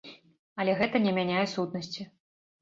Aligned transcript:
Але 0.63 0.73
гэта 0.79 1.01
не 1.03 1.13
мяняе 1.17 1.45
сутнасці. 1.53 2.09